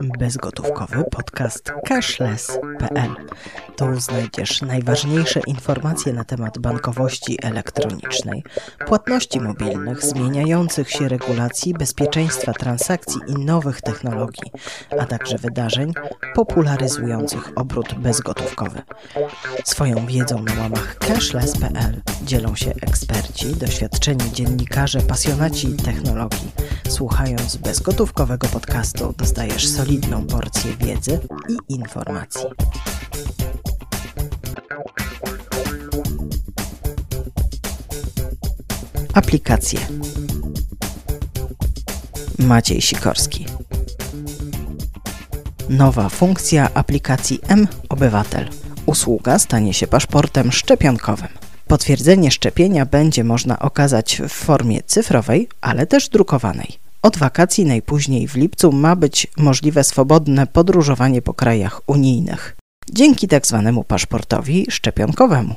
[0.00, 3.14] bezgotówkowy podcast cashless.pl.
[3.78, 8.44] Tu znajdziesz najważniejsze informacje na temat bankowości elektronicznej,
[8.86, 14.52] płatności mobilnych, zmieniających się regulacji, bezpieczeństwa transakcji i nowych technologii,
[14.98, 15.92] a także wydarzeń
[16.34, 18.82] popularyzujących obrót bezgotówkowy.
[19.64, 26.50] Swoją wiedzą na łamach cashless.pl dzielą się eksperci, doświadczeni dziennikarze, pasjonaci technologii.
[26.88, 32.44] Słuchając bezgotówkowego podcastu dostajesz solidną porcję wiedzy i informacji.
[39.18, 39.78] Aplikacje
[42.38, 43.46] Maciej Sikorski
[45.68, 48.48] Nowa funkcja aplikacji M-Obywatel.
[48.86, 51.28] Usługa stanie się paszportem szczepionkowym.
[51.66, 56.78] Potwierdzenie szczepienia będzie można okazać w formie cyfrowej, ale też drukowanej.
[57.02, 62.56] Od wakacji najpóźniej w lipcu ma być możliwe swobodne podróżowanie po krajach unijnych.
[62.92, 63.72] Dzięki tzw.
[63.76, 65.54] Tak paszportowi szczepionkowemu.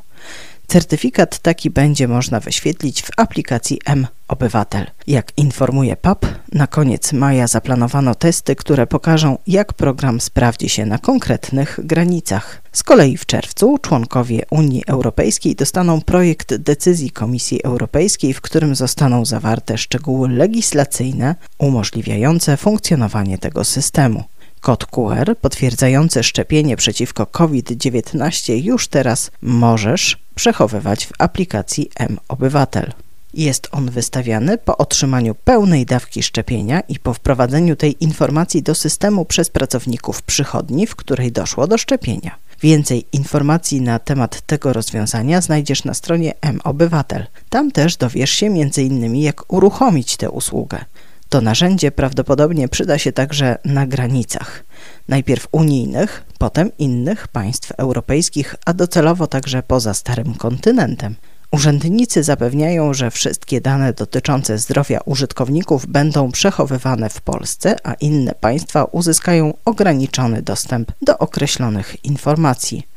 [0.72, 4.86] Certyfikat taki będzie można wyświetlić w aplikacji M-Obywatel.
[5.08, 10.98] Jak informuje PAP, na koniec maja zaplanowano testy, które pokażą, jak program sprawdzi się na
[10.98, 12.62] konkretnych granicach.
[12.72, 19.26] Z kolei w czerwcu członkowie Unii Europejskiej dostaną projekt decyzji Komisji Europejskiej, w którym zostaną
[19.26, 24.24] zawarte szczegóły legislacyjne umożliwiające funkcjonowanie tego systemu.
[24.62, 32.92] Kod QR potwierdzający szczepienie przeciwko COVID-19 już teraz możesz przechowywać w aplikacji M-Obywatel.
[33.34, 39.26] Jest on wystawiany po otrzymaniu pełnej dawki szczepienia i po wprowadzeniu tej informacji do systemu
[39.26, 42.36] przez pracowników przychodni, w której doszło do szczepienia.
[42.62, 47.28] Więcej informacji na temat tego rozwiązania znajdziesz na stronie M-Obywatel.
[47.50, 49.16] Tam też dowiesz się m.in.
[49.16, 50.86] jak uruchomić tę usługę.
[51.32, 54.64] To narzędzie prawdopodobnie przyda się także na granicach.
[55.08, 61.16] Najpierw unijnych, potem innych państw europejskich, a docelowo także poza starym kontynentem.
[61.52, 68.84] Urzędnicy zapewniają, że wszystkie dane dotyczące zdrowia użytkowników będą przechowywane w Polsce, a inne państwa
[68.84, 72.88] uzyskają ograniczony dostęp do określonych informacji.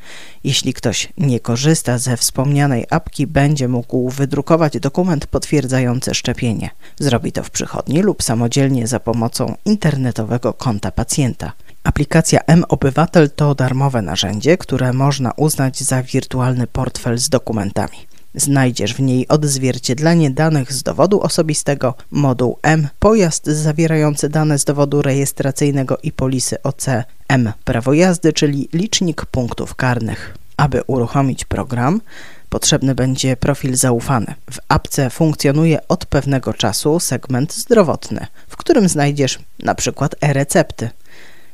[0.44, 6.70] Jeśli ktoś nie korzysta ze wspomnianej apki, będzie mógł wydrukować dokument potwierdzający szczepienie.
[7.00, 11.52] Zrobi to w przychodni lub samodzielnie za pomocą internetowego konta pacjenta.
[11.84, 18.13] Aplikacja M-Obywatel to darmowe narzędzie, które można uznać za wirtualny portfel z dokumentami.
[18.34, 25.02] Znajdziesz w niej odzwierciedlenie danych z dowodu osobistego, moduł M, pojazd zawierający dane z dowodu
[25.02, 26.86] rejestracyjnego i polisy OC,
[27.28, 30.36] M, prawo jazdy, czyli licznik punktów karnych.
[30.56, 32.00] Aby uruchomić program,
[32.48, 34.34] potrzebny będzie profil zaufany.
[34.50, 40.08] W apce funkcjonuje od pewnego czasu segment zdrowotny, w którym znajdziesz np.
[40.20, 40.90] e-recepty.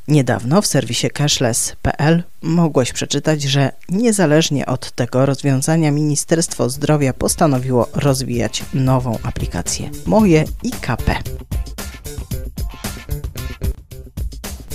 [0.09, 8.63] Niedawno w serwisie cashless.pl mogłeś przeczytać, że niezależnie od tego rozwiązania Ministerstwo Zdrowia postanowiło rozwijać
[8.75, 11.17] nową aplikację Moje IKP.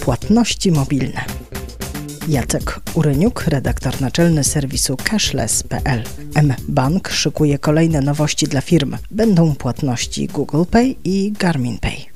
[0.01, 1.25] Płatności mobilne.
[2.27, 6.03] Jacek Uryniuk, redaktor naczelny serwisu cashless.pl.
[6.35, 8.97] M-Bank szykuje kolejne nowości dla firm.
[9.11, 12.14] Będą płatności Google Pay i Garmin Pay.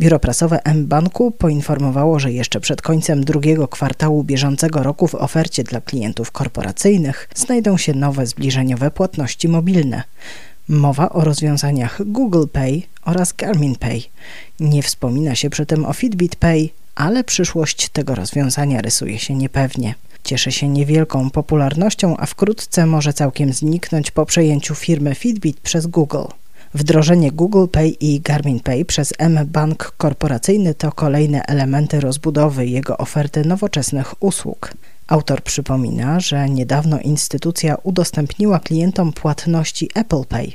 [0.00, 5.80] Biuro prasowe M-Banku poinformowało, że jeszcze przed końcem drugiego kwartału bieżącego roku w ofercie dla
[5.80, 10.02] klientów korporacyjnych znajdą się nowe zbliżeniowe płatności mobilne.
[10.68, 14.00] Mowa o rozwiązaniach Google Pay oraz Garmin Pay.
[14.60, 19.94] Nie wspomina się przy tym o Fitbit Pay, ale przyszłość tego rozwiązania rysuje się niepewnie.
[20.24, 26.24] Cieszy się niewielką popularnością, a wkrótce może całkiem zniknąć po przejęciu firmy Fitbit przez Google.
[26.74, 33.44] Wdrożenie Google Pay i Garmin Pay przez M-Bank Korporacyjny to kolejne elementy rozbudowy jego oferty
[33.44, 34.70] nowoczesnych usług.
[35.06, 40.52] Autor przypomina, że niedawno instytucja udostępniła klientom płatności Apple Pay.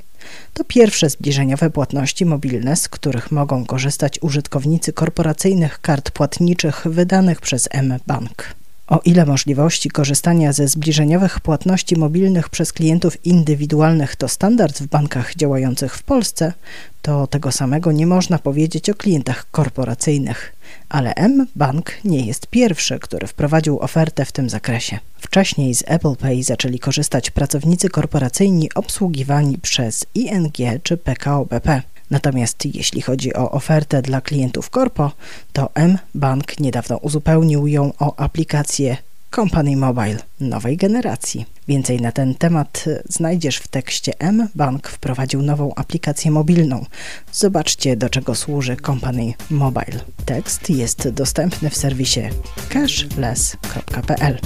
[0.53, 7.67] To pierwsze zbliżeniowe płatności mobilne, z których mogą korzystać użytkownicy korporacyjnych kart płatniczych wydanych przez
[7.71, 8.58] M-Bank.
[8.89, 15.35] O ile możliwości korzystania ze zbliżeniowych płatności mobilnych przez klientów indywidualnych to standard w bankach
[15.35, 16.53] działających w Polsce,
[17.01, 20.55] to tego samego nie można powiedzieć o klientach korporacyjnych.
[20.89, 24.99] Ale M-Bank nie jest pierwszy, który wprowadził ofertę w tym zakresie.
[25.17, 31.81] Wcześniej z Apple Pay zaczęli korzystać pracownicy korporacyjni obsługiwani przez ING czy PKO BP.
[32.09, 35.11] Natomiast jeśli chodzi o ofertę dla klientów Corpo,
[35.53, 38.97] to M-Bank niedawno uzupełnił ją o aplikację
[39.35, 41.45] Company Mobile nowej generacji.
[41.67, 44.47] Więcej na ten temat znajdziesz w tekście M.
[44.55, 46.85] Bank wprowadził nową aplikację mobilną.
[47.31, 49.99] Zobaczcie, do czego służy Company Mobile.
[50.25, 52.21] Tekst jest dostępny w serwisie
[52.69, 54.37] cashless.pl.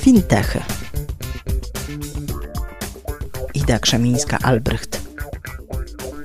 [0.00, 0.81] Fintechy.
[3.62, 5.00] Ida Krzemińska-Albrecht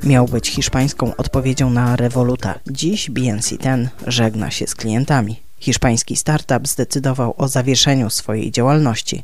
[0.03, 2.59] miał być hiszpańską odpowiedzią na Revoluta.
[2.67, 5.39] Dziś BNC ten żegna się z klientami.
[5.59, 9.23] Hiszpański startup zdecydował o zawieszeniu swojej działalności.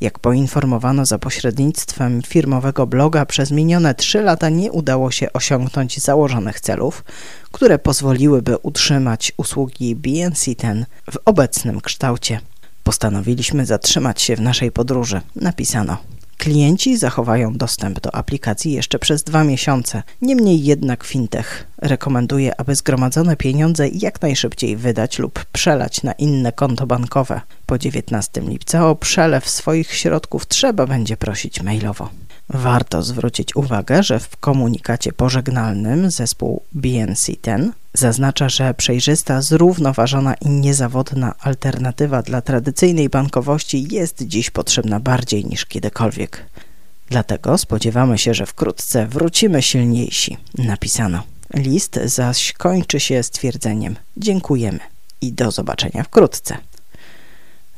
[0.00, 6.60] Jak poinformowano za pośrednictwem firmowego bloga, przez minione trzy lata nie udało się osiągnąć założonych
[6.60, 7.04] celów,
[7.52, 12.40] które pozwoliłyby utrzymać usługi BNC ten w obecnym kształcie.
[12.84, 16.17] Postanowiliśmy zatrzymać się w naszej podróży, napisano.
[16.38, 20.02] Klienci zachowają dostęp do aplikacji jeszcze przez dwa miesiące.
[20.22, 26.86] Niemniej jednak fintech rekomenduje, aby zgromadzone pieniądze jak najszybciej wydać lub przelać na inne konto
[26.86, 27.40] bankowe.
[27.66, 32.08] Po 19 lipca o przelew swoich środków trzeba będzie prosić mailowo.
[32.50, 40.48] Warto zwrócić uwagę, że w komunikacie pożegnalnym zespół BNC ten zaznacza, że przejrzysta, zrównoważona i
[40.48, 46.44] niezawodna alternatywa dla tradycyjnej bankowości jest dziś potrzebna bardziej niż kiedykolwiek.
[47.10, 51.22] Dlatego spodziewamy się, że wkrótce wrócimy silniejsi, napisano.
[51.54, 54.80] List zaś kończy się stwierdzeniem: Dziękujemy
[55.20, 56.58] i do zobaczenia wkrótce.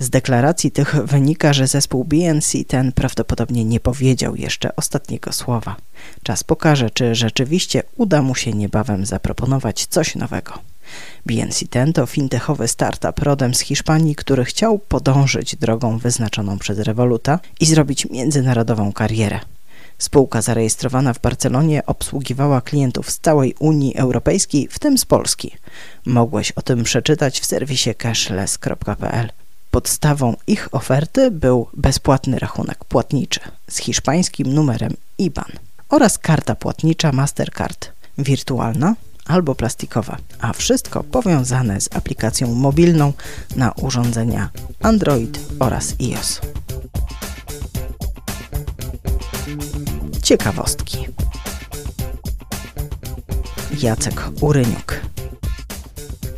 [0.01, 5.77] Z deklaracji tych wynika, że zespół BNC ten prawdopodobnie nie powiedział jeszcze ostatniego słowa.
[6.23, 10.53] Czas pokaże, czy rzeczywiście uda mu się niebawem zaproponować coś nowego.
[11.27, 17.41] BNC ten to fintechowy startup rodem z Hiszpanii, który chciał podążyć drogą wyznaczoną przez Revoluta
[17.61, 19.41] i zrobić międzynarodową karierę.
[19.99, 25.55] Spółka zarejestrowana w Barcelonie obsługiwała klientów z całej Unii Europejskiej, w tym z Polski.
[26.07, 29.31] Mogłeś o tym przeczytać w serwisie cashless.pl.
[29.71, 35.53] Podstawą ich oferty był bezpłatny rachunek płatniczy z hiszpańskim numerem IBAN
[35.89, 38.95] oraz karta płatnicza Mastercard, wirtualna
[39.27, 43.13] albo plastikowa, a wszystko powiązane z aplikacją mobilną
[43.57, 44.51] na urządzenia
[44.83, 46.41] Android oraz iOS.
[50.23, 51.07] Ciekawostki.
[53.83, 55.01] Jacek Uryniuk.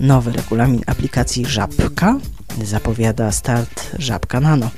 [0.00, 2.18] Nowy regulamin aplikacji Żabka
[2.64, 4.70] zapowiada start Żabka Nano.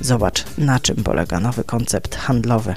[0.00, 2.74] Zobacz, na czym polega nowy koncept handlowy.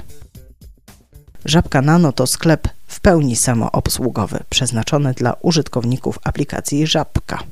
[1.44, 7.42] Żabka Nano to sklep w pełni samoobsługowy, przeznaczony dla użytkowników aplikacji Żabka.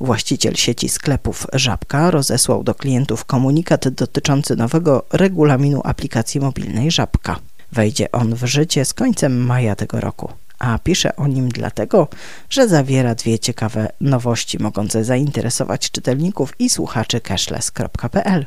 [0.00, 7.36] Właściciel sieci sklepów Żabka rozesłał do klientów komunikat dotyczący nowego regulaminu aplikacji mobilnej Żabka.
[7.72, 12.08] Wejdzie on w życie z końcem maja tego roku a piszę o nim dlatego,
[12.50, 18.46] że zawiera dwie ciekawe nowości mogące zainteresować czytelników i słuchaczy cashless.pl.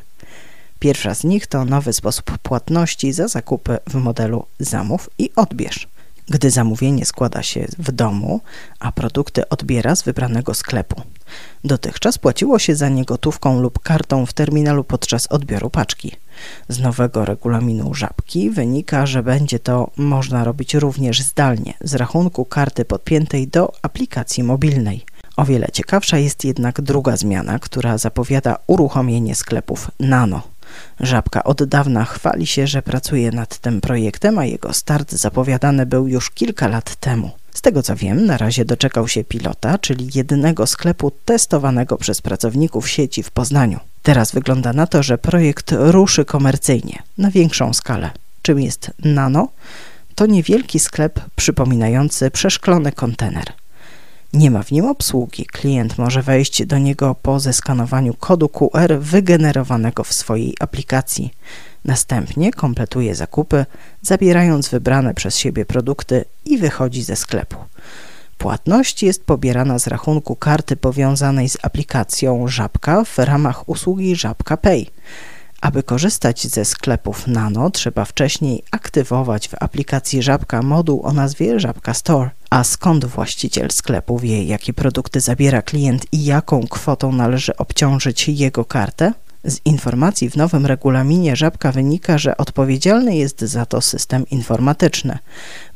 [0.78, 5.88] Pierwsza z nich to nowy sposób płatności za zakupy w modelu zamów i odbierz.
[6.28, 8.40] Gdy zamówienie składa się w domu,
[8.78, 11.02] a produkty odbiera z wybranego sklepu.
[11.64, 16.12] Dotychczas płaciło się za nie gotówką lub kartą w terminalu podczas odbioru paczki.
[16.68, 22.84] Z nowego regulaminu Żabki wynika, że będzie to można robić również zdalnie z rachunku karty
[22.84, 25.04] podpiętej do aplikacji mobilnej.
[25.36, 30.42] O wiele ciekawsza jest jednak druga zmiana, która zapowiada uruchomienie sklepów Nano.
[31.00, 36.08] Żabka od dawna chwali się, że pracuje nad tym projektem, a jego start zapowiadany był
[36.08, 37.30] już kilka lat temu.
[37.54, 42.88] Z tego co wiem, na razie doczekał się pilota, czyli jedynego sklepu testowanego przez pracowników
[42.88, 43.80] sieci w Poznaniu.
[44.02, 48.10] Teraz wygląda na to, że projekt ruszy komercyjnie, na większą skalę.
[48.42, 49.48] Czym jest Nano?
[50.14, 53.44] To niewielki sklep przypominający przeszklony kontener.
[54.34, 55.46] Nie ma w nim obsługi.
[55.46, 61.34] Klient może wejść do niego po zeskanowaniu kodu QR wygenerowanego w swojej aplikacji.
[61.84, 63.66] Następnie kompletuje zakupy,
[64.02, 67.56] zabierając wybrane przez siebie produkty i wychodzi ze sklepu.
[68.38, 74.86] Płatność jest pobierana z rachunku karty powiązanej z aplikacją Żabka w ramach usługi Żabka Pay.
[75.60, 81.94] Aby korzystać ze sklepów Nano, trzeba wcześniej aktywować w aplikacji Żabka moduł o nazwie Żabka
[81.94, 82.30] Store.
[82.54, 88.64] A skąd właściciel sklepu wie, jakie produkty zabiera klient i jaką kwotą należy obciążyć jego
[88.64, 89.12] kartę?
[89.44, 95.18] Z informacji w nowym regulaminie Żabka wynika, że odpowiedzialny jest za to system informatyczny,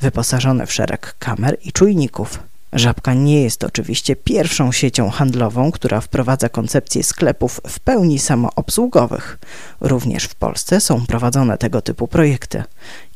[0.00, 2.38] wyposażony w szereg kamer i czujników.
[2.72, 9.38] Żabka nie jest oczywiście pierwszą siecią handlową, która wprowadza koncepcję sklepów w pełni samoobsługowych.
[9.80, 12.62] Również w Polsce są prowadzone tego typu projekty.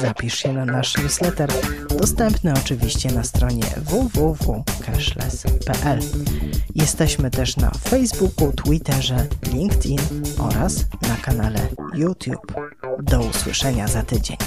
[0.00, 1.50] Zapisz się na nasz newsletter,
[1.98, 6.00] dostępny oczywiście na stronie www.cashless.pl.
[6.80, 9.98] Jesteśmy też na Facebooku, Twitterze, LinkedIn
[10.38, 11.60] oraz na kanale
[11.94, 12.52] YouTube.
[13.02, 14.37] Do usłyszenia za tydzień.